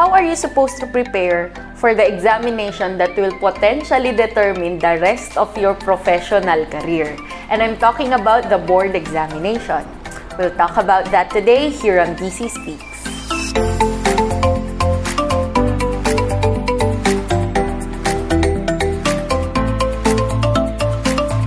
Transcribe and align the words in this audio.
how 0.00 0.16
are 0.16 0.24
you 0.24 0.32
supposed 0.32 0.80
to 0.80 0.88
prepare 0.88 1.52
for 1.76 1.92
the 1.92 2.00
examination 2.00 2.96
that 2.96 3.12
will 3.20 3.36
potentially 3.36 4.16
determine 4.16 4.80
the 4.80 4.96
rest 4.96 5.36
of 5.36 5.52
your 5.60 5.76
professional 5.76 6.64
career? 6.72 7.20
And 7.52 7.60
I'm 7.60 7.76
talking 7.76 8.16
about 8.16 8.48
the 8.48 8.56
board 8.56 8.96
examination. 8.96 9.84
We'll 10.40 10.56
talk 10.56 10.80
about 10.80 11.12
that 11.12 11.28
today 11.28 11.68
here 11.68 12.00
on 12.00 12.16
DC 12.16 12.48
Speaks. 12.48 12.96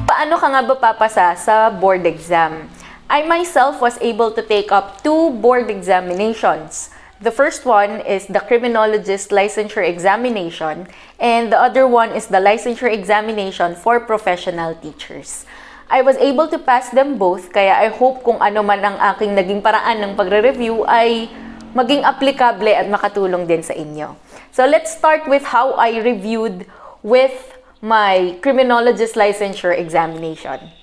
Paano 0.06 0.38
ka 0.38 0.48
nga 0.54 0.62
ba 0.62 0.76
papasa 0.78 1.34
sa 1.42 1.74
board 1.74 2.06
exam? 2.06 2.70
I 3.10 3.26
myself 3.26 3.82
was 3.82 3.98
able 3.98 4.30
to 4.38 4.46
take 4.46 4.70
up 4.70 5.02
two 5.02 5.34
board 5.42 5.74
examinations. 5.74 6.94
The 7.24 7.32
first 7.32 7.64
one 7.64 8.04
is 8.04 8.28
the 8.28 8.43
criminologist 8.43 9.32
licensure 9.32 9.79
examination, 9.79 10.92
and 11.24 11.47
the 11.47 11.56
other 11.56 11.88
one 11.88 12.11
is 12.11 12.28
the 12.28 12.43
licensure 12.43 12.92
examination 12.92 13.80
for 13.80 14.04
professional 14.04 14.75
teachers. 14.75 15.47
I 15.88 16.04
was 16.04 16.20
able 16.20 16.52
to 16.52 16.60
pass 16.60 16.92
them 16.92 17.16
both, 17.16 17.56
kaya 17.56 17.80
I 17.80 17.96
hope 17.96 18.28
kung 18.28 18.44
ano 18.44 18.60
man 18.60 18.83
ang 18.83 19.00
aking 19.16 19.39
naging 19.39 19.64
paraan 19.64 20.04
ng 20.04 20.11
pagre-review 20.20 20.83
ay 20.83 21.32
maging 21.71 22.04
aplikable 22.04 22.75
at 22.75 22.92
makatulong 22.92 23.47
din 23.47 23.64
sa 23.64 23.71
inyo. 23.71 24.19
So 24.52 24.68
let's 24.68 24.92
start 24.92 25.24
with 25.24 25.47
how 25.47 25.80
I 25.80 26.04
reviewed 26.04 26.68
with 27.08 27.55
my 27.80 28.36
criminologist 28.44 29.16
licensure 29.16 29.71
examination. 29.71 30.75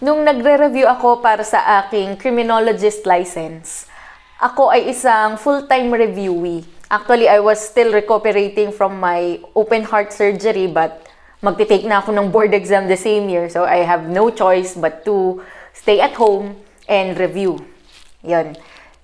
Nung 0.00 0.24
nagre-review 0.24 0.88
ako 0.88 1.20
para 1.20 1.44
sa 1.44 1.84
aking 1.84 2.16
criminologist 2.16 3.04
license, 3.04 3.92
ako 4.36 4.68
ay 4.68 4.92
isang 4.92 5.40
full-time 5.40 5.88
reviewee. 5.88 6.64
Actually, 6.92 7.28
I 7.28 7.40
was 7.40 7.58
still 7.58 7.90
recuperating 7.90 8.70
from 8.70 9.00
my 9.00 9.40
open 9.56 9.82
heart 9.88 10.12
surgery 10.12 10.68
but 10.68 11.08
magti-take 11.40 11.88
na 11.88 12.04
ako 12.04 12.12
ng 12.12 12.28
board 12.28 12.52
exam 12.52 12.86
the 12.86 13.00
same 13.00 13.28
year. 13.32 13.48
So, 13.48 13.64
I 13.64 13.82
have 13.82 14.08
no 14.12 14.28
choice 14.28 14.76
but 14.76 15.04
to 15.08 15.40
stay 15.72 16.00
at 16.00 16.14
home 16.14 16.56
and 16.88 17.16
review. 17.16 17.64
Yun. 18.22 18.56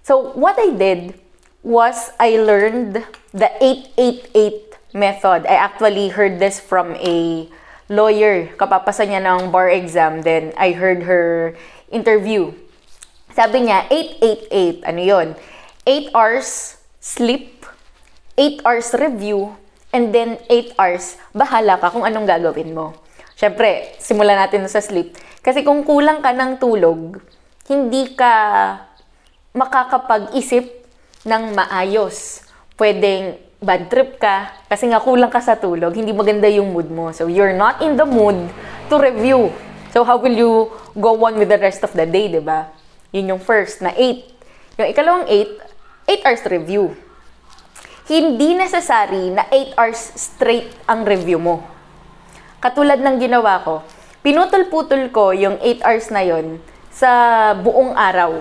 So, 0.04 0.36
what 0.36 0.60
I 0.60 0.76
did 0.76 1.16
was 1.64 2.12
I 2.20 2.36
learned 2.36 3.00
the 3.32 3.50
888 3.56 4.94
method. 4.94 5.46
I 5.48 5.56
actually 5.56 6.12
heard 6.12 6.38
this 6.38 6.60
from 6.60 6.94
a 7.00 7.48
lawyer. 7.88 8.52
Kapapasa 8.60 9.08
niya 9.08 9.24
ng 9.24 9.50
bar 9.50 9.70
exam. 9.72 10.22
Then, 10.22 10.52
I 10.60 10.76
heard 10.76 11.08
her 11.08 11.56
interview. 11.88 12.52
Sabi 13.32 13.64
niya, 13.64 13.88
888. 13.88 14.84
Ano 14.84 15.00
yon? 15.00 15.28
8 15.88 16.12
hours 16.12 16.76
sleep, 17.00 17.64
8 18.36 18.60
hours 18.62 18.92
review, 18.94 19.56
and 19.90 20.12
then 20.12 20.36
8 20.48 20.76
hours, 20.76 21.16
bahala 21.32 21.80
ka 21.80 21.88
kung 21.92 22.04
anong 22.04 22.28
gagawin 22.28 22.76
mo. 22.76 22.92
Siyempre, 23.34 23.96
simulan 23.98 24.36
natin 24.36 24.68
sa 24.68 24.84
sleep. 24.84 25.16
Kasi 25.40 25.64
kung 25.64 25.82
kulang 25.82 26.20
ka 26.20 26.30
ng 26.30 26.60
tulog, 26.60 27.18
hindi 27.66 28.12
ka 28.14 28.32
makakapag-isip 29.56 30.68
ng 31.24 31.56
maayos. 31.56 32.46
Pwedeng 32.76 33.40
bad 33.62 33.88
trip 33.88 34.20
ka 34.20 34.52
kasi 34.68 34.90
nga 34.92 35.00
kulang 35.00 35.32
ka 35.32 35.40
sa 35.40 35.56
tulog, 35.56 35.96
hindi 35.96 36.12
maganda 36.12 36.46
yung 36.52 36.70
mood 36.70 36.92
mo. 36.92 37.10
So, 37.16 37.32
you're 37.32 37.56
not 37.56 37.80
in 37.80 37.96
the 37.96 38.04
mood 38.06 38.36
to 38.92 38.94
review. 39.00 39.50
So, 39.90 40.04
how 40.04 40.20
will 40.20 40.36
you 40.36 40.68
go 40.94 41.16
on 41.24 41.40
with 41.40 41.48
the 41.48 41.58
rest 41.58 41.80
of 41.80 41.96
the 41.96 42.04
day, 42.04 42.28
di 42.28 42.42
ba? 42.44 42.81
Yun 43.12 43.36
yung 43.36 43.42
first 43.44 43.84
na 43.84 43.92
8. 43.92 44.80
Yung 44.80 44.88
ikalawang 44.88 45.28
8, 45.28 45.60
8 46.08 46.24
hours 46.24 46.42
review. 46.48 46.96
Hindi 48.08 48.56
necessary 48.56 49.28
na 49.28 49.44
8 49.52 49.76
hours 49.76 50.00
straight 50.16 50.72
ang 50.88 51.04
review 51.04 51.36
mo. 51.36 51.60
Katulad 52.64 53.04
ng 53.04 53.20
ginawa 53.20 53.60
ko, 53.60 53.84
pinutol-putol 54.24 55.12
ko 55.12 55.36
yung 55.36 55.60
8 55.60 55.84
hours 55.84 56.08
na 56.08 56.24
yon 56.24 56.56
sa 56.88 57.52
buong 57.52 57.92
araw. 57.92 58.40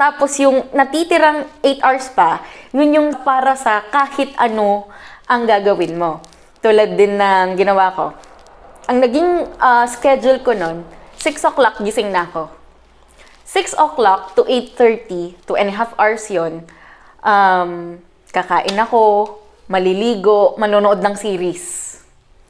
Tapos 0.00 0.32
yung 0.40 0.64
natitirang 0.72 1.44
8 1.60 1.84
hours 1.84 2.08
pa, 2.16 2.40
yun 2.72 2.88
yung 2.88 3.08
para 3.20 3.52
sa 3.52 3.84
kahit 3.92 4.32
ano 4.40 4.88
ang 5.28 5.44
gagawin 5.44 5.92
mo. 6.00 6.24
Tulad 6.64 6.96
din 6.96 7.20
ng 7.20 7.52
ginawa 7.60 7.92
ko. 7.92 8.16
Ang 8.88 9.04
naging 9.04 9.44
uh, 9.60 9.84
schedule 9.84 10.40
ko 10.40 10.56
nun, 10.56 10.88
6 11.20 11.52
o'clock 11.52 11.84
gising 11.84 12.08
na 12.08 12.24
ako 12.24 12.63
6 13.54 13.78
o'clock 13.78 14.34
to 14.34 14.42
8.30, 14.42 15.46
two 15.46 15.54
and 15.54 15.70
a 15.70 15.74
half 15.78 15.94
hours 15.94 16.26
yon 16.26 16.66
um, 17.22 18.02
kakain 18.34 18.74
ako, 18.74 19.38
maliligo, 19.70 20.58
manonood 20.58 20.98
ng 20.98 21.14
series. 21.14 21.94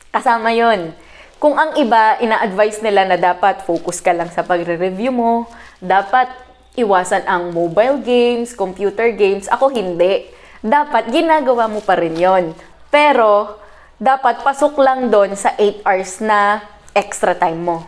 Kasama 0.08 0.56
yon 0.56 0.96
Kung 1.36 1.60
ang 1.60 1.76
iba, 1.76 2.16
ina-advise 2.24 2.80
nila 2.80 3.04
na 3.04 3.20
dapat 3.20 3.60
focus 3.68 4.00
ka 4.00 4.16
lang 4.16 4.32
sa 4.32 4.40
pagre-review 4.48 5.12
mo, 5.12 5.44
dapat 5.76 6.32
iwasan 6.72 7.28
ang 7.28 7.52
mobile 7.52 8.00
games, 8.00 8.56
computer 8.56 9.12
games. 9.12 9.44
Ako 9.52 9.68
hindi. 9.68 10.32
Dapat 10.64 11.12
ginagawa 11.12 11.68
mo 11.68 11.84
pa 11.84 12.00
rin 12.00 12.16
yon 12.16 12.56
Pero, 12.88 13.60
dapat 14.00 14.40
pasok 14.40 14.80
lang 14.80 15.12
doon 15.12 15.36
sa 15.36 15.52
8 15.60 15.84
hours 15.84 16.12
na 16.24 16.64
extra 16.96 17.36
time 17.36 17.60
mo. 17.60 17.78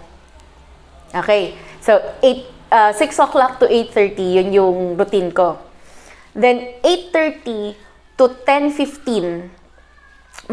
Okay. 1.17 1.57
So, 1.81 1.97
8 2.21 2.56
uh, 2.71 2.93
6 2.93 3.19
o'clock 3.19 3.59
to 3.61 3.67
8.30, 3.67 4.19
yun 4.19 4.49
yung 4.53 4.97
routine 4.97 5.31
ko. 5.33 5.59
Then, 6.37 6.77
8.30 6.85 7.75
to 8.17 8.25
10.15, 8.45 9.51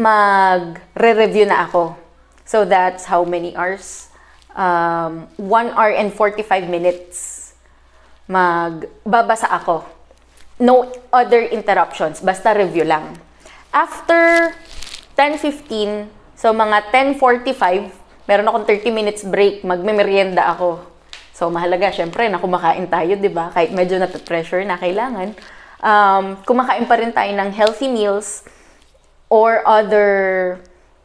mag-re-review 0.00 1.46
na 1.46 1.68
ako. 1.68 1.96
So, 2.44 2.64
that's 2.64 3.04
how 3.04 3.24
many 3.24 3.56
hours? 3.56 4.08
Um, 4.54 5.26
1 5.36 5.74
hour 5.74 5.90
and 5.90 6.14
45 6.14 6.70
minutes 6.70 7.44
magbabasa 8.28 9.52
ako. 9.52 9.84
No 10.56 10.88
other 11.12 11.44
interruptions, 11.50 12.22
basta 12.22 12.54
review 12.54 12.86
lang. 12.86 13.18
After 13.74 14.54
10.15, 15.18 16.08
so 16.38 16.54
mga 16.54 16.88
10.45, 17.18 17.90
meron 18.30 18.46
akong 18.48 18.66
30 18.70 18.94
minutes 18.94 19.22
break, 19.26 19.66
magme-merienda 19.66 20.46
ako. 20.46 20.93
So, 21.34 21.50
mahalaga, 21.50 21.90
syempre, 21.90 22.30
na 22.30 22.38
kumakain 22.38 22.86
tayo, 22.86 23.18
di 23.18 23.26
ba? 23.26 23.50
Kahit 23.50 23.74
medyo 23.74 23.98
na-pressure 23.98 24.62
na 24.62 24.78
kailangan. 24.78 25.34
Um, 25.82 26.38
kumakain 26.46 26.86
pa 26.86 26.94
rin 26.94 27.10
tayo 27.10 27.34
ng 27.34 27.50
healthy 27.50 27.90
meals 27.90 28.46
or 29.26 29.66
other 29.66 30.06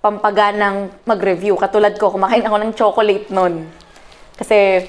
pampaganang 0.06 0.94
mag-review. 1.10 1.58
Katulad 1.58 1.98
ko, 1.98 2.14
kumakain 2.14 2.46
ako 2.46 2.58
ng 2.62 2.72
chocolate 2.78 3.26
nun. 3.34 3.74
Kasi, 4.38 4.86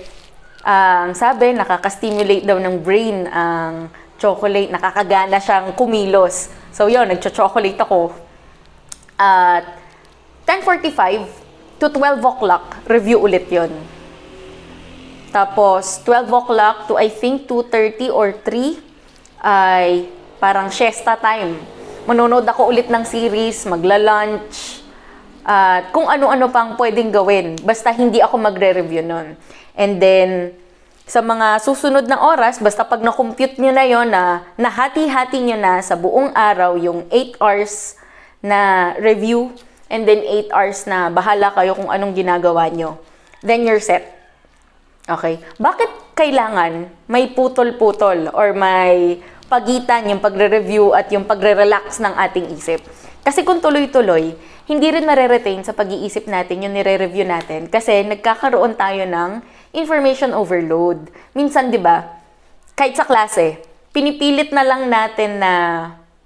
ang 0.61 1.17
um, 1.17 1.17
sabi, 1.17 1.57
nakaka-stimulate 1.57 2.45
daw 2.45 2.61
ng 2.61 2.85
brain 2.85 3.25
ang 3.33 3.89
chocolate. 4.21 4.69
Nakakagana 4.69 5.41
siyang 5.41 5.73
kumilos. 5.73 6.53
So, 6.69 6.93
yun, 6.93 7.09
nagcho-chocolate 7.09 7.81
ako. 7.81 8.13
At 9.17 9.65
10.45 10.45 11.81
to 11.81 11.89
12 11.89 12.21
o'clock, 12.29 12.77
review 12.85 13.25
ulit 13.25 13.49
yon 13.49 14.00
tapos, 15.31 16.03
12 16.03 16.27
o'clock 16.27 16.91
to 16.91 16.99
I 16.99 17.07
think 17.07 17.47
2.30 17.47 18.11
or 18.11 18.35
3 18.35 18.79
ay 19.47 20.11
parang 20.43 20.69
siesta 20.75 21.15
time. 21.15 21.55
Manonood 22.11 22.43
ako 22.43 22.75
ulit 22.75 22.91
ng 22.91 23.07
series, 23.07 23.63
magla-lunch, 23.71 24.83
at 25.41 25.89
uh, 25.89 25.95
kung 25.95 26.11
ano-ano 26.11 26.53
pang 26.53 26.77
pwedeng 26.77 27.15
gawin. 27.15 27.57
Basta 27.63 27.95
hindi 27.95 28.21
ako 28.21 28.37
magre-review 28.43 29.07
nun. 29.07 29.39
And 29.79 29.97
then, 30.03 30.53
sa 31.09 31.25
mga 31.25 31.59
susunod 31.65 32.07
na 32.07 32.23
oras, 32.23 32.63
basta 32.63 32.87
pag 32.87 33.03
na-compute 33.03 33.59
nyo 33.59 33.73
na 33.75 33.85
yon 33.87 34.11
na 34.13 34.47
nahati-hati 34.55 35.43
nyo 35.43 35.59
na 35.59 35.83
sa 35.83 35.99
buong 35.99 36.31
araw 36.37 36.79
yung 36.79 37.09
8 37.09 37.41
hours 37.41 37.99
na 38.45 38.93
review 39.01 39.51
and 39.91 40.07
then 40.07 40.23
8 40.23 40.55
hours 40.55 40.87
na 40.87 41.11
bahala 41.11 41.51
kayo 41.51 41.75
kung 41.75 41.91
anong 41.91 42.15
ginagawa 42.15 42.71
nyo, 42.71 43.01
then 43.43 43.67
you're 43.67 43.83
set. 43.83 44.20
Okay? 45.11 45.43
Bakit 45.59 46.15
kailangan 46.15 46.87
may 47.11 47.35
putol-putol 47.35 48.31
or 48.31 48.55
may 48.55 49.19
pagitan 49.51 50.07
yung 50.07 50.23
pagre-review 50.23 50.95
at 50.95 51.11
yung 51.11 51.27
pagre-relax 51.27 51.99
ng 51.99 52.15
ating 52.15 52.47
isip? 52.55 52.79
Kasi 53.27 53.43
kung 53.43 53.59
tuloy-tuloy, 53.59 54.33
hindi 54.71 54.87
rin 54.87 55.03
nare-retain 55.03 55.67
sa 55.67 55.75
pag-iisip 55.75 56.31
natin 56.31 56.63
yung 56.63 56.75
nire-review 56.79 57.27
natin 57.27 57.67
kasi 57.67 58.07
nagkakaroon 58.07 58.79
tayo 58.79 59.03
ng 59.03 59.43
information 59.75 60.31
overload. 60.31 61.11
Minsan, 61.35 61.75
di 61.75 61.83
ba, 61.83 62.07
kahit 62.79 62.95
sa 62.95 63.03
klase, 63.03 63.59
pinipilit 63.91 64.55
na 64.55 64.63
lang 64.63 64.87
natin 64.87 65.43
na 65.43 65.53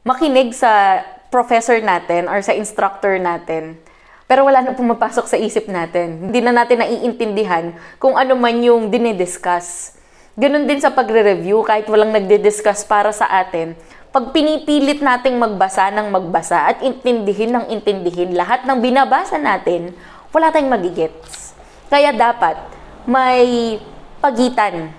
makinig 0.04 0.52
sa 0.52 1.00
professor 1.32 1.80
natin 1.80 2.28
or 2.28 2.44
sa 2.44 2.52
instructor 2.52 3.16
natin 3.16 3.80
pero 4.24 4.48
wala 4.48 4.64
na 4.64 4.72
pumapasok 4.72 5.28
sa 5.28 5.36
isip 5.36 5.68
natin. 5.68 6.28
Hindi 6.28 6.40
na 6.40 6.52
natin 6.52 6.80
naiintindihan 6.80 7.76
kung 8.00 8.16
ano 8.16 8.32
man 8.36 8.56
yung 8.64 8.88
dinidiscuss. 8.88 9.96
Ganon 10.34 10.66
din 10.66 10.82
sa 10.82 10.90
pagre-review, 10.90 11.62
kahit 11.62 11.86
walang 11.86 12.10
nagdi-discuss 12.10 12.82
para 12.88 13.14
sa 13.14 13.30
atin, 13.30 13.78
pag 14.10 14.34
pinipilit 14.34 15.02
nating 15.02 15.38
magbasa 15.38 15.90
ng 15.94 16.10
magbasa 16.10 16.70
at 16.70 16.82
intindihin 16.82 17.54
ng 17.54 17.64
intindihin 17.70 18.34
lahat 18.34 18.66
ng 18.66 18.78
binabasa 18.82 19.38
natin, 19.38 19.94
wala 20.34 20.50
tayong 20.50 20.70
magigets. 20.70 21.54
Kaya 21.86 22.10
dapat 22.10 22.58
may 23.06 23.78
pagitan 24.18 24.90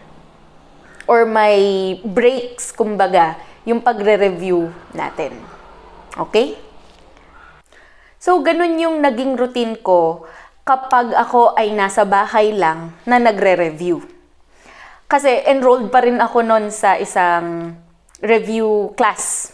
or 1.10 1.25
may 1.25 1.98
breaks, 2.06 2.72
kumbaga, 2.72 3.36
yung 3.66 3.81
pagre-review 3.81 4.69
natin. 4.94 5.36
Okay? 6.16 6.56
So, 8.25 8.42
ganun 8.42 8.81
yung 8.81 9.06
naging 9.06 9.38
routine 9.38 9.77
ko 9.86 10.25
kapag 10.66 11.13
ako 11.13 11.54
ay 11.54 11.69
nasa 11.77 12.10
bahay 12.10 12.57
lang 12.57 12.89
na 13.06 13.22
nagre-review. 13.22 14.01
Kasi 15.06 15.45
enrolled 15.45 15.94
pa 15.94 16.01
rin 16.01 16.18
ako 16.18 16.42
noon 16.42 16.74
sa 16.74 16.98
isang 16.98 17.77
review 18.25 18.98
class. 18.98 19.54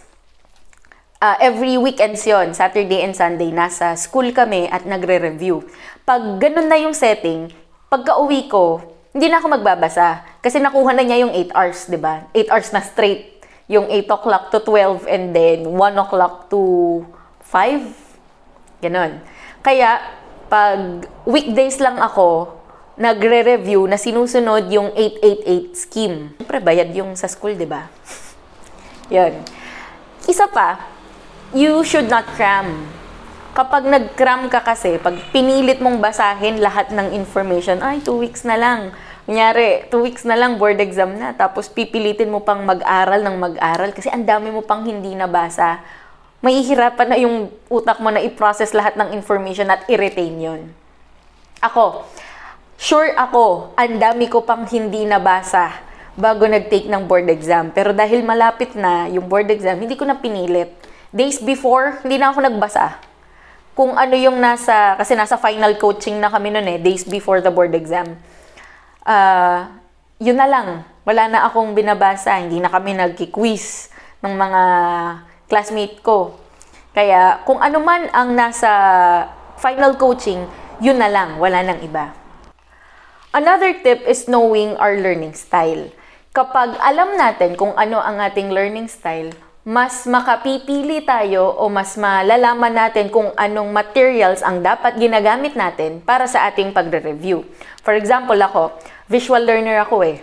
Uh, 1.20 1.36
every 1.44 1.76
weekends 1.76 2.24
yon 2.24 2.56
Saturday 2.56 3.04
and 3.04 3.12
Sunday, 3.12 3.52
nasa 3.52 3.92
school 4.00 4.32
kami 4.32 4.72
at 4.72 4.88
nagre-review. 4.88 5.68
Pag 6.08 6.40
ganun 6.40 6.72
na 6.72 6.80
yung 6.80 6.96
setting, 6.96 7.52
pagka 7.92 8.24
uwi 8.24 8.48
ko, 8.48 8.80
hindi 9.12 9.28
na 9.28 9.44
ako 9.44 9.52
magbabasa. 9.52 10.24
Kasi 10.40 10.64
nakuha 10.64 10.96
na 10.96 11.04
niya 11.04 11.28
yung 11.28 11.36
8 11.36 11.60
hours, 11.60 11.92
di 11.92 12.00
ba? 12.00 12.24
8 12.32 12.48
hours 12.48 12.72
na 12.72 12.80
straight. 12.80 13.44
Yung 13.68 13.92
8 13.92 14.08
o'clock 14.08 14.48
to 14.48 14.64
12 14.64 15.12
and 15.12 15.36
then 15.36 15.68
1 15.76 15.76
o'clock 16.08 16.48
to 16.48 17.04
5. 17.52 18.01
Ganon. 18.82 19.22
Kaya, 19.62 20.02
pag 20.50 21.06
weekdays 21.24 21.78
lang 21.78 22.02
ako, 22.02 22.60
nagre-review 22.98 23.88
na 23.88 23.96
sinusunod 23.96 24.68
yung 24.68 24.92
888 24.98 25.78
scheme. 25.78 26.18
Siyempre, 26.36 26.60
bayad 26.60 26.90
yung 26.92 27.16
sa 27.16 27.30
school, 27.30 27.56
di 27.56 27.70
ba? 27.70 27.88
Yun. 29.14 29.42
Isa 30.26 30.50
pa, 30.50 30.82
you 31.54 31.86
should 31.86 32.10
not 32.10 32.26
cram. 32.36 32.90
Kapag 33.52 33.84
nag-cram 33.84 34.48
ka 34.48 34.64
kasi, 34.64 34.98
pag 34.98 35.18
pinilit 35.30 35.84
mong 35.84 36.00
basahin 36.00 36.64
lahat 36.64 36.90
ng 36.90 37.14
information, 37.16 37.80
ay, 37.84 38.00
two 38.02 38.18
weeks 38.18 38.42
na 38.44 38.56
lang. 38.56 38.96
Kunyari, 39.28 39.88
two 39.94 40.02
weeks 40.02 40.26
na 40.26 40.34
lang, 40.34 40.58
board 40.58 40.82
exam 40.82 41.16
na. 41.16 41.32
Tapos 41.38 41.70
pipilitin 41.70 42.32
mo 42.34 42.42
pang 42.42 42.66
mag-aral 42.66 43.22
ng 43.22 43.38
mag-aral 43.38 43.94
kasi 43.94 44.10
ang 44.10 44.26
dami 44.26 44.50
mo 44.50 44.66
pang 44.66 44.82
hindi 44.82 45.14
nabasa. 45.14 45.84
Mahihirapan 46.42 47.08
na 47.08 47.18
yung 47.22 47.54
utak 47.70 48.02
mo 48.02 48.10
na 48.10 48.18
i-process 48.18 48.74
lahat 48.74 48.98
ng 48.98 49.14
information 49.14 49.70
at 49.70 49.86
i-retain 49.86 50.34
yun. 50.42 50.62
Ako, 51.62 52.10
sure 52.82 53.14
ako, 53.14 53.78
ang 53.78 54.02
dami 54.02 54.26
ko 54.26 54.42
pang 54.42 54.66
hindi 54.66 55.06
nabasa 55.06 55.70
bago 56.18 56.50
nag-take 56.50 56.90
ng 56.90 57.06
board 57.06 57.30
exam. 57.30 57.70
Pero 57.70 57.94
dahil 57.94 58.26
malapit 58.26 58.74
na 58.74 59.06
yung 59.14 59.30
board 59.30 59.54
exam, 59.54 59.78
hindi 59.78 59.94
ko 59.94 60.10
na 60.10 60.18
pinilit. 60.18 60.74
Days 61.14 61.38
before, 61.38 62.02
hindi 62.02 62.18
na 62.18 62.34
ako 62.34 62.42
nagbasa. 62.42 62.98
Kung 63.78 63.94
ano 63.94 64.18
yung 64.18 64.42
nasa, 64.42 64.98
kasi 64.98 65.14
nasa 65.14 65.38
final 65.38 65.78
coaching 65.78 66.18
na 66.18 66.34
kami 66.34 66.50
noon 66.50 66.68
eh, 66.74 66.78
days 66.82 67.06
before 67.06 67.40
the 67.40 67.54
board 67.54 67.72
exam. 67.78 68.18
Uh, 69.06 69.70
yun 70.18 70.42
na 70.42 70.50
lang. 70.50 70.68
Wala 71.06 71.30
na 71.30 71.40
akong 71.46 71.78
binabasa. 71.78 72.38
Hindi 72.42 72.58
na 72.58 72.70
kami 72.70 72.98
nagki-quiz 72.98 73.94
ng 74.22 74.34
mga 74.34 74.62
classmate 75.52 76.00
ko. 76.00 76.40
Kaya 76.96 77.44
kung 77.44 77.60
ano 77.60 77.84
man 77.84 78.08
ang 78.16 78.32
nasa 78.32 78.72
final 79.60 80.00
coaching, 80.00 80.48
yun 80.80 80.96
na 80.96 81.12
lang. 81.12 81.36
Wala 81.44 81.60
nang 81.60 81.84
iba. 81.84 82.16
Another 83.36 83.76
tip 83.84 84.08
is 84.08 84.32
knowing 84.32 84.80
our 84.80 84.96
learning 84.96 85.36
style. 85.36 85.92
Kapag 86.32 86.80
alam 86.80 87.20
natin 87.20 87.60
kung 87.60 87.76
ano 87.76 88.00
ang 88.00 88.24
ating 88.24 88.56
learning 88.56 88.88
style, 88.88 89.36
mas 89.62 90.10
makapipili 90.10 91.06
tayo 91.06 91.54
o 91.60 91.70
mas 91.70 91.94
malalaman 91.94 92.74
natin 92.74 93.14
kung 93.14 93.30
anong 93.38 93.70
materials 93.70 94.42
ang 94.42 94.66
dapat 94.66 94.98
ginagamit 94.98 95.54
natin 95.54 96.02
para 96.02 96.26
sa 96.26 96.50
ating 96.50 96.74
pagre-review. 96.74 97.46
For 97.86 97.94
example, 97.94 98.40
ako, 98.42 98.74
visual 99.06 99.44
learner 99.46 99.86
ako 99.86 100.02
eh. 100.02 100.18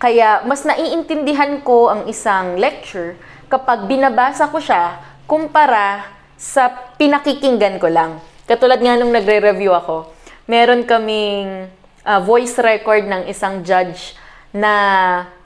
Kaya 0.00 0.46
mas 0.48 0.64
naiintindihan 0.64 1.60
ko 1.60 1.92
ang 1.92 2.08
isang 2.08 2.56
lecture 2.56 3.18
kapag 3.48 3.88
binabasa 3.88 4.52
ko 4.52 4.60
siya 4.60 5.00
kumpara 5.24 6.04
sa 6.36 6.94
pinakikinggan 6.96 7.80
ko 7.80 7.88
lang. 7.90 8.20
Katulad 8.48 8.80
nga 8.80 8.96
nung 8.96 9.12
nagre-review 9.12 9.74
ako, 9.74 10.08
meron 10.48 10.86
kaming 10.88 11.68
uh, 12.04 12.20
voice 12.22 12.56
record 12.60 13.04
ng 13.04 13.28
isang 13.28 13.60
judge 13.64 14.16
na 14.52 14.72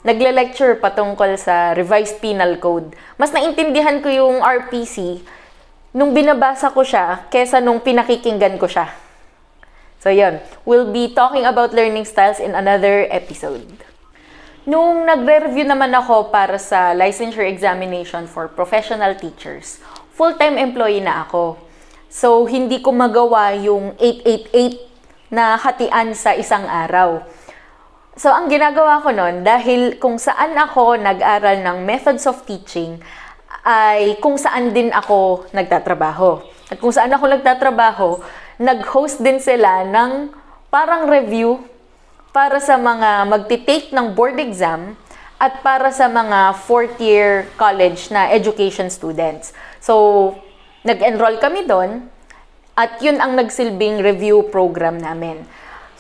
nagle-lecture 0.07 0.79
patungkol 0.79 1.35
sa 1.35 1.75
revised 1.75 2.23
penal 2.23 2.59
code. 2.63 2.95
Mas 3.19 3.35
naintindihan 3.35 3.99
ko 3.99 4.11
yung 4.11 4.39
RPC 4.43 5.23
nung 5.91 6.15
binabasa 6.15 6.71
ko 6.71 6.87
siya 6.87 7.27
kesa 7.31 7.59
nung 7.59 7.83
pinakikinggan 7.83 8.59
ko 8.59 8.71
siya. 8.71 8.91
So 10.03 10.11
yun, 10.11 10.43
we'll 10.67 10.91
be 10.91 11.15
talking 11.15 11.47
about 11.47 11.71
learning 11.71 12.07
styles 12.07 12.43
in 12.43 12.59
another 12.59 13.07
episode. 13.11 13.92
Nung 14.63 15.03
nagre-review 15.11 15.67
naman 15.67 15.91
ako 15.91 16.31
para 16.31 16.55
sa 16.55 16.95
licensure 16.95 17.51
examination 17.51 18.31
for 18.31 18.47
professional 18.47 19.19
teachers, 19.19 19.83
full-time 20.15 20.55
employee 20.55 21.03
na 21.03 21.27
ako. 21.27 21.59
So, 22.07 22.47
hindi 22.47 22.79
ko 22.79 22.95
magawa 22.95 23.59
yung 23.59 23.99
888 23.99 25.35
na 25.35 25.59
hatian 25.59 26.15
sa 26.15 26.39
isang 26.39 26.63
araw. 26.63 27.27
So, 28.15 28.31
ang 28.31 28.47
ginagawa 28.47 29.03
ko 29.03 29.11
noon, 29.11 29.43
dahil 29.43 29.99
kung 29.99 30.23
saan 30.23 30.55
ako 30.55 30.95
nag-aral 30.95 31.59
ng 31.59 31.83
methods 31.83 32.23
of 32.31 32.47
teaching, 32.47 33.03
ay 33.67 34.15
kung 34.23 34.39
saan 34.39 34.71
din 34.71 34.95
ako 34.95 35.51
nagtatrabaho. 35.51 36.39
At 36.71 36.79
kung 36.79 36.95
saan 36.95 37.11
ako 37.11 37.35
nagtatrabaho, 37.35 38.23
nag-host 38.63 39.27
din 39.27 39.43
sila 39.43 39.83
ng 39.91 40.31
parang 40.71 41.11
review 41.11 41.59
para 42.33 42.59
sa 42.59 42.81
mga 42.81 43.29
magti-take 43.29 43.93
ng 43.93 44.17
board 44.17 44.41
exam 44.41 44.97
at 45.37 45.61
para 45.61 45.93
sa 45.93 46.09
mga 46.09 46.57
fourth 46.65 46.97
year 46.99 47.47
college 47.61 48.09
na 48.09 48.33
education 48.33 48.89
students. 48.89 49.53
So, 49.79 50.35
nag-enroll 50.83 51.39
kami 51.39 51.69
doon 51.69 52.09
at 52.75 52.99
yun 53.05 53.21
ang 53.21 53.37
nagsilbing 53.37 54.01
review 54.01 54.49
program 54.49 54.97
namin 54.99 55.45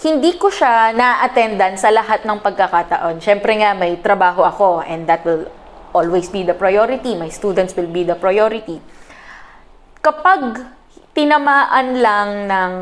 hindi 0.03 0.35
ko 0.35 0.51
siya 0.51 0.91
na-attendan 0.91 1.79
sa 1.79 1.95
lahat 1.95 2.27
ng 2.27 2.43
pagkakataon. 2.43 3.23
Siyempre 3.23 3.55
nga, 3.63 3.71
may 3.71 3.95
trabaho 4.03 4.43
ako 4.43 4.83
and 4.83 5.07
that 5.07 5.23
will 5.23 5.47
always 5.95 6.27
be 6.27 6.43
the 6.43 6.59
priority. 6.59 7.15
My 7.15 7.31
students 7.31 7.79
will 7.79 7.87
be 7.87 8.03
the 8.03 8.19
priority. 8.19 8.83
Kapag 10.03 10.67
tinamaan 11.15 12.03
lang 12.03 12.31
ng 12.51 12.73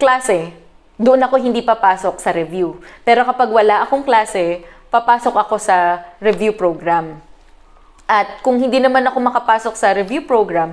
klase, 0.00 0.56
doon 0.96 1.20
ako 1.20 1.36
hindi 1.36 1.60
papasok 1.60 2.16
sa 2.16 2.32
review. 2.32 2.80
Pero 3.04 3.24
kapag 3.28 3.52
wala 3.52 3.84
akong 3.84 4.00
klase, 4.04 4.64
papasok 4.88 5.36
ako 5.36 5.60
sa 5.60 6.00
review 6.24 6.56
program. 6.56 7.20
At 8.08 8.40
kung 8.40 8.56
hindi 8.56 8.80
naman 8.80 9.04
ako 9.04 9.18
makapasok 9.20 9.74
sa 9.76 9.92
review 9.92 10.24
program, 10.24 10.72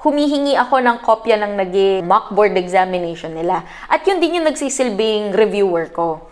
humihingi 0.00 0.56
ako 0.56 0.80
ng 0.80 0.98
kopya 1.04 1.36
ng 1.36 1.52
naging 1.60 2.08
mock 2.08 2.32
board 2.32 2.56
examination 2.56 3.36
nila. 3.36 3.68
At 3.84 4.00
yun 4.08 4.16
din 4.16 4.40
yung 4.40 4.48
nagsisilbing 4.48 5.36
reviewer 5.36 5.92
ko. 5.92 6.24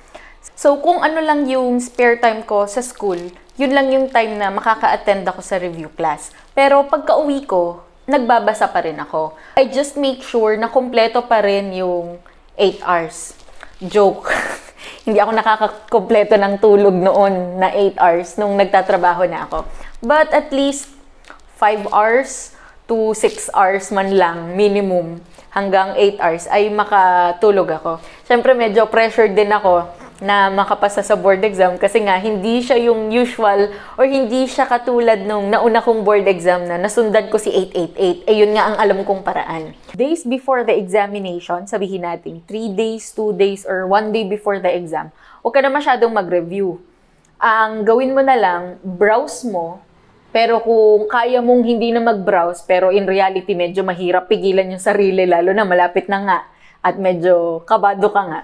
So, 0.57 0.81
kung 0.81 1.05
ano 1.05 1.21
lang 1.21 1.45
yung 1.45 1.77
spare 1.85 2.17
time 2.17 2.47
ko 2.49 2.65
sa 2.65 2.81
school, 2.81 3.19
yun 3.61 3.77
lang 3.77 3.93
yung 3.93 4.09
time 4.09 4.41
na 4.41 4.49
makaka-attend 4.49 5.29
ako 5.29 5.45
sa 5.45 5.61
review 5.61 5.93
class. 5.93 6.33
Pero 6.57 6.87
pagka 6.89 7.19
uwi 7.21 7.45
ko, 7.45 7.85
nagbabasa 8.09 8.73
pa 8.73 8.81
rin 8.81 8.97
ako. 8.97 9.37
I 9.61 9.69
just 9.69 10.01
make 10.01 10.25
sure 10.25 10.57
na 10.57 10.73
kompleto 10.73 11.29
pa 11.29 11.45
rin 11.45 11.77
yung 11.77 12.17
8 12.59 12.83
hours. 12.83 13.39
Joke. 13.79 14.29
Hindi 15.07 15.23
ako 15.23 15.33
nakakakompleto 15.33 16.35
ng 16.37 16.55
tulog 16.59 16.93
noon 16.93 17.63
na 17.63 17.71
8 17.71 17.97
hours 17.97 18.29
nung 18.37 18.59
nagtatrabaho 18.59 19.25
na 19.31 19.47
ako. 19.47 19.65
But 20.03 20.35
at 20.35 20.51
least 20.51 20.91
5 21.63 21.89
hours 21.95 22.53
to 22.91 23.15
6 23.15 23.55
hours 23.55 23.89
man 23.95 24.11
lang, 24.13 24.59
minimum, 24.59 25.23
hanggang 25.55 25.95
8 25.97 26.19
hours, 26.21 26.45
ay 26.51 26.69
makatulog 26.69 27.69
ako. 27.79 27.93
Siyempre, 28.27 28.53
medyo 28.53 28.91
pressured 28.91 29.33
din 29.33 29.49
ako 29.49 29.87
na 30.19 30.51
makapasa 30.51 30.99
sa 30.99 31.15
board 31.15 31.47
exam 31.47 31.79
kasi 31.79 32.03
nga 32.03 32.19
hindi 32.19 32.59
siya 32.59 32.91
yung 32.91 33.15
usual 33.15 33.71
or 33.95 34.03
hindi 34.03 34.51
siya 34.51 34.67
katulad 34.67 35.23
nung 35.23 35.47
nauna 35.47 35.79
kong 35.79 36.03
board 36.03 36.27
exam 36.27 36.67
na 36.67 36.75
nasundan 36.75 37.31
ko 37.31 37.39
si 37.39 37.55
888. 37.55 38.27
Eh 38.27 38.37
yun 38.43 38.51
nga 38.59 38.67
ang 38.67 38.77
alam 38.83 38.99
kong 39.07 39.23
paraan. 39.23 39.79
Days 39.95 40.27
before 40.27 40.67
the 40.67 40.75
examination, 40.75 41.71
sabihin 41.71 42.03
natin 42.03 42.43
3 42.51 42.75
days, 42.75 43.15
2 43.15 43.39
days, 43.39 43.63
or 43.63 43.87
1 43.87 44.11
day 44.11 44.27
before 44.27 44.59
the 44.59 44.71
exam, 44.71 45.15
huwag 45.47 45.55
ka 45.55 45.63
na 45.63 45.71
masyadong 45.71 46.11
mag-review. 46.11 46.83
Ang 47.39 47.87
gawin 47.87 48.11
mo 48.11 48.23
na 48.23 48.35
lang, 48.35 48.83
browse 48.83 49.47
mo 49.47 49.87
pero 50.29 50.61
kung 50.61 51.09
kaya 51.09 51.41
mong 51.41 51.65
hindi 51.65 51.89
na 51.89 52.05
mag-browse, 52.05 52.61
pero 52.69 52.93
in 52.93 53.09
reality 53.09 53.57
medyo 53.57 53.81
mahirap 53.81 54.29
pigilan 54.29 54.69
yung 54.69 54.83
sarili, 54.83 55.25
lalo 55.25 55.57
na 55.57 55.65
malapit 55.65 56.05
na 56.05 56.21
nga 56.21 56.39
at 56.85 57.01
medyo 57.01 57.65
kabado 57.65 58.13
ka 58.13 58.23
nga, 58.29 58.41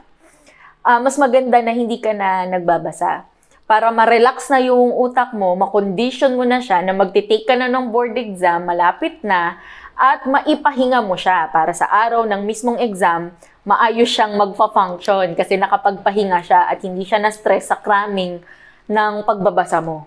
uh, 0.84 1.00
mas 1.00 1.16
maganda 1.16 1.58
na 1.64 1.72
hindi 1.72 1.98
ka 1.98 2.12
na 2.12 2.46
nagbabasa. 2.46 3.26
para 3.64 3.88
ma-relax 3.88 4.52
na 4.52 4.60
yung 4.60 4.92
utak 4.92 5.32
mo, 5.32 5.56
ma-condition 5.56 6.36
mo 6.36 6.44
na 6.44 6.60
siya 6.60 6.84
na 6.84 6.92
magtitake 6.92 7.48
ka 7.48 7.56
na 7.56 7.64
ng 7.64 7.88
board 7.88 8.12
exam, 8.12 8.68
malapit 8.68 9.24
na, 9.24 9.56
at 9.96 10.28
maipahinga 10.28 11.00
mo 11.00 11.16
siya 11.16 11.48
para 11.48 11.72
sa 11.72 11.88
araw 11.88 12.28
ng 12.28 12.44
mismong 12.44 12.76
exam, 12.84 13.32
maayos 13.64 14.12
siyang 14.12 14.36
magfa-function 14.36 15.32
kasi 15.32 15.56
nakapagpahinga 15.56 16.44
siya 16.44 16.68
at 16.68 16.84
hindi 16.84 17.08
siya 17.08 17.24
na-stress 17.24 17.72
sa 17.72 17.80
cramming 17.80 18.44
ng 18.84 19.24
pagbabasa 19.24 19.80
mo. 19.80 20.04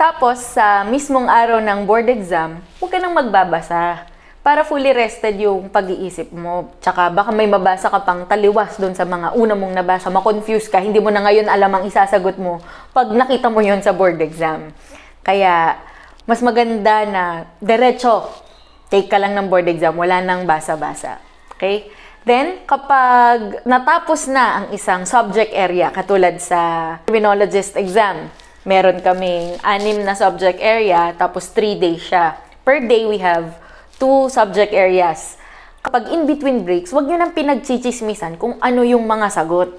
Tapos, 0.00 0.40
sa 0.40 0.88
mismong 0.88 1.28
araw 1.28 1.60
ng 1.60 1.84
board 1.84 2.08
exam, 2.08 2.64
huwag 2.80 2.88
ka 2.88 2.98
nang 3.02 3.12
magbabasa 3.12 4.08
para 4.48 4.64
fully 4.64 4.96
rested 4.96 5.36
yung 5.44 5.68
pag-iisip 5.68 6.32
mo. 6.32 6.72
Tsaka 6.80 7.12
baka 7.12 7.28
may 7.36 7.44
mabasa 7.44 7.92
ka 7.92 8.00
pang 8.00 8.24
taliwas 8.24 8.80
doon 8.80 8.96
sa 8.96 9.04
mga 9.04 9.36
una 9.36 9.52
mong 9.52 9.76
nabasa, 9.76 10.08
ma-confuse 10.08 10.72
ka, 10.72 10.80
hindi 10.80 11.04
mo 11.04 11.12
na 11.12 11.20
ngayon 11.20 11.52
alam 11.52 11.68
ang 11.68 11.84
isasagot 11.84 12.40
mo 12.40 12.56
pag 12.96 13.12
nakita 13.12 13.52
mo 13.52 13.60
yon 13.60 13.84
sa 13.84 13.92
board 13.92 14.16
exam. 14.24 14.72
Kaya, 15.20 15.76
mas 16.24 16.40
maganda 16.40 17.04
na 17.04 17.44
diretso, 17.60 18.24
take 18.88 19.12
ka 19.12 19.20
lang 19.20 19.36
ng 19.36 19.52
board 19.52 19.68
exam, 19.68 19.92
wala 20.00 20.24
nang 20.24 20.48
basa-basa. 20.48 21.20
Okay? 21.52 21.92
Then, 22.24 22.64
kapag 22.64 23.68
natapos 23.68 24.32
na 24.32 24.64
ang 24.64 24.66
isang 24.72 25.04
subject 25.04 25.52
area, 25.52 25.92
katulad 25.92 26.40
sa 26.40 26.96
criminologist 27.04 27.76
exam, 27.76 28.32
meron 28.64 29.04
kaming 29.04 29.60
anim 29.60 30.00
na 30.08 30.16
subject 30.16 30.56
area, 30.56 31.12
tapos 31.20 31.52
3 31.52 31.76
days 31.76 32.00
siya. 32.00 32.40
Per 32.64 32.80
day, 32.88 33.04
we 33.04 33.20
have 33.20 33.67
two 33.98 34.30
subject 34.30 34.72
areas. 34.72 35.36
Kapag 35.82 36.10
in 36.10 36.26
between 36.26 36.66
breaks, 36.66 36.90
wag 36.90 37.06
niyo 37.06 37.18
nang 37.18 37.34
pinagchichismisan 37.34 38.38
kung 38.38 38.58
ano 38.58 38.82
yung 38.82 39.06
mga 39.06 39.30
sagot. 39.30 39.70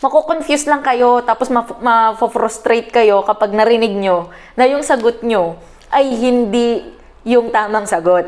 Mako-confuse 0.00 0.64
lang 0.64 0.80
kayo, 0.80 1.20
tapos 1.20 1.52
ma-frustrate 1.82 2.88
kayo 2.88 3.20
kapag 3.20 3.52
narinig 3.52 3.92
nyo 3.92 4.32
na 4.56 4.64
yung 4.64 4.80
sagot 4.80 5.20
nyo 5.20 5.60
ay 5.92 6.08
hindi 6.08 6.88
yung 7.26 7.52
tamang 7.52 7.84
sagot. 7.84 8.24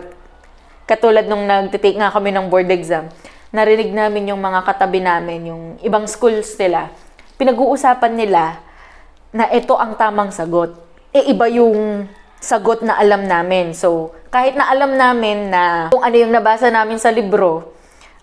Katulad 0.84 1.24
nung 1.24 1.48
nagtitake 1.48 1.96
nga 1.96 2.12
kami 2.12 2.28
ng 2.28 2.52
board 2.52 2.68
exam, 2.68 3.08
narinig 3.48 3.88
namin 3.88 4.28
yung 4.28 4.42
mga 4.42 4.68
katabi 4.68 5.00
namin, 5.00 5.48
yung 5.48 5.62
ibang 5.80 6.04
schools 6.04 6.52
nila, 6.60 6.92
pinag-uusapan 7.40 8.12
nila 8.12 8.60
na 9.32 9.48
ito 9.48 9.72
ang 9.80 9.96
tamang 9.96 10.28
sagot. 10.28 10.76
E 11.12 11.32
iba 11.32 11.48
yung 11.48 12.04
sagot 12.42 12.82
na 12.82 12.98
alam 12.98 13.22
namin. 13.30 13.70
So, 13.70 14.10
kahit 14.34 14.58
na 14.58 14.66
alam 14.66 14.98
namin 14.98 15.48
na 15.48 15.94
kung 15.94 16.02
ano 16.02 16.16
yung 16.18 16.34
nabasa 16.34 16.66
namin 16.74 16.98
sa 16.98 17.14
libro 17.14 17.70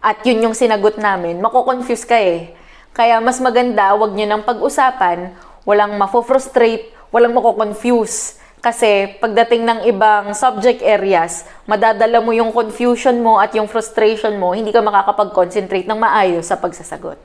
at 0.03 0.19
yun 0.27 0.51
yung 0.51 0.55
sinagot 0.55 0.99
namin, 0.99 1.39
mako-confuse 1.39 2.03
ka 2.03 2.19
eh. 2.19 2.51
Kaya 2.91 3.23
mas 3.23 3.39
maganda, 3.39 3.95
wag 3.95 4.11
nyo 4.11 4.27
nang 4.27 4.43
pag-usapan, 4.43 5.31
walang 5.63 5.95
mafo-frustrate, 5.95 6.91
walang 7.15 7.31
mako-confuse. 7.31 8.35
Kasi 8.59 9.15
pagdating 9.23 9.63
ng 9.63 9.79
ibang 9.87 10.35
subject 10.35 10.83
areas, 10.83 11.47
madadala 11.63 12.19
mo 12.19 12.35
yung 12.35 12.51
confusion 12.51 13.23
mo 13.23 13.39
at 13.39 13.55
yung 13.55 13.71
frustration 13.71 14.35
mo, 14.35 14.51
hindi 14.51 14.75
ka 14.75 14.83
makakapag-concentrate 14.83 15.87
ng 15.87 15.95
maayos 15.95 16.51
sa 16.51 16.59
pagsasagot. 16.59 17.15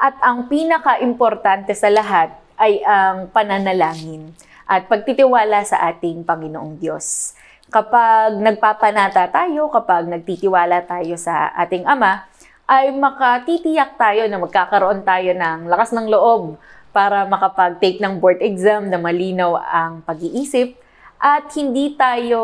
At 0.00 0.16
ang 0.24 0.48
pinaka-importante 0.48 1.76
sa 1.76 1.92
lahat 1.92 2.32
ay 2.56 2.80
ang 2.80 3.28
pananalangin 3.28 4.32
at 4.64 4.88
pagtitiwala 4.88 5.64
sa 5.64 5.80
ating 5.92 6.24
Panginoong 6.24 6.80
Diyos. 6.80 7.36
Kapag 7.72 8.36
nagpapanata 8.38 9.28
tayo, 9.32 9.72
kapag 9.72 10.08
nagtitiwala 10.08 10.84
tayo 10.84 11.16
sa 11.16 11.52
ating 11.56 11.88
Ama, 11.88 12.28
ay 12.64 12.92
makatitiyak 12.96 14.00
tayo 14.00 14.24
na 14.28 14.40
magkakaroon 14.40 15.04
tayo 15.04 15.36
ng 15.36 15.68
lakas 15.68 15.92
ng 15.92 16.08
loob 16.08 16.56
para 16.94 17.28
makapag-take 17.28 18.00
ng 18.00 18.22
board 18.22 18.40
exam 18.40 18.88
na 18.88 18.96
malinaw 18.96 19.58
ang 19.58 20.00
pag-iisip 20.06 20.78
at 21.24 21.48
hindi 21.56 21.96
tayo 21.96 22.40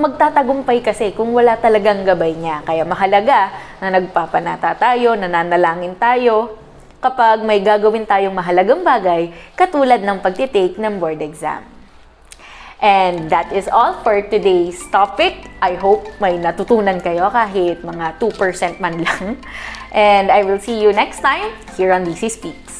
magtatagumpay 0.00 0.80
kasi 0.80 1.12
kung 1.12 1.36
wala 1.36 1.60
talagang 1.60 2.00
gabay 2.00 2.32
niya. 2.32 2.64
Kaya 2.64 2.88
mahalaga 2.88 3.52
na 3.76 3.92
nagpapanata 3.92 4.72
tayo, 4.80 5.12
nananalangin 5.12 5.96
tayo, 6.00 6.61
kapag 7.02 7.42
may 7.42 7.58
gagawin 7.58 8.06
tayong 8.06 8.32
mahalagang 8.32 8.86
bagay 8.86 9.34
katulad 9.58 9.98
ng 9.98 10.22
pagtitake 10.22 10.78
ng 10.78 11.02
board 11.02 11.18
exam. 11.18 11.66
And 12.82 13.30
that 13.30 13.54
is 13.54 13.70
all 13.70 14.02
for 14.02 14.22
today's 14.26 14.78
topic. 14.90 15.38
I 15.62 15.78
hope 15.78 16.02
may 16.18 16.34
natutunan 16.34 16.98
kayo 16.98 17.30
kahit 17.30 17.82
mga 17.82 18.18
2% 18.18 18.82
man 18.82 19.02
lang. 19.02 19.38
And 19.94 20.34
I 20.34 20.42
will 20.42 20.58
see 20.58 20.82
you 20.82 20.90
next 20.90 21.22
time 21.22 21.54
here 21.78 21.94
on 21.94 22.02
DC 22.02 22.26
Speaks. 22.26 22.71